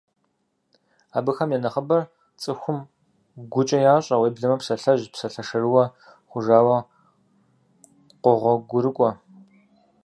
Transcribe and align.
Абыхэм 1.17 1.49
я 1.55 1.59
нэхъыбэр 1.63 2.01
цӀыхум 2.41 2.79
гукӀэ 3.51 3.79
ящӀэ, 3.93 4.15
уеблэмэ 4.17 4.57
псалъэжь, 4.59 5.05
псалъэ 5.13 5.43
шэрыуэ 5.47 5.83
хъужауэ 6.29 6.77
къогъуэгурыкӀуэ. 8.23 9.09